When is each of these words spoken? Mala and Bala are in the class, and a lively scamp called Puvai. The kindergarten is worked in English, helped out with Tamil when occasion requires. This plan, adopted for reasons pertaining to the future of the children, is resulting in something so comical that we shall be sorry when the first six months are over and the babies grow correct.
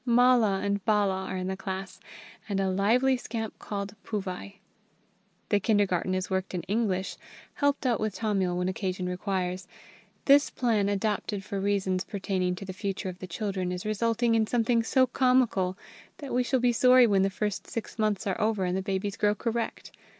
Mala 0.03 0.61
and 0.63 0.83
Bala 0.83 1.25
are 1.25 1.37
in 1.37 1.45
the 1.45 1.55
class, 1.55 1.99
and 2.49 2.59
a 2.59 2.71
lively 2.71 3.17
scamp 3.17 3.59
called 3.59 3.93
Puvai. 4.03 4.55
The 5.49 5.59
kindergarten 5.59 6.15
is 6.15 6.27
worked 6.27 6.55
in 6.55 6.63
English, 6.63 7.17
helped 7.53 7.85
out 7.85 7.99
with 7.99 8.15
Tamil 8.15 8.57
when 8.57 8.67
occasion 8.67 9.07
requires. 9.07 9.67
This 10.25 10.49
plan, 10.49 10.89
adopted 10.89 11.43
for 11.43 11.59
reasons 11.59 12.03
pertaining 12.03 12.55
to 12.55 12.65
the 12.65 12.73
future 12.73 13.09
of 13.09 13.19
the 13.19 13.27
children, 13.27 13.71
is 13.71 13.85
resulting 13.85 14.33
in 14.33 14.47
something 14.47 14.81
so 14.81 15.05
comical 15.05 15.77
that 16.17 16.33
we 16.33 16.41
shall 16.41 16.59
be 16.59 16.73
sorry 16.73 17.05
when 17.05 17.21
the 17.21 17.29
first 17.29 17.67
six 17.69 17.99
months 17.99 18.25
are 18.25 18.41
over 18.41 18.65
and 18.65 18.75
the 18.75 18.81
babies 18.81 19.15
grow 19.17 19.35
correct. 19.35 19.91